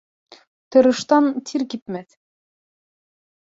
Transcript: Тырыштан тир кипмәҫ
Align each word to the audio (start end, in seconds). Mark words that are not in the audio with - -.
Тырыштан 0.75 1.29
тир 1.49 1.65
кипмәҫ 1.75 2.19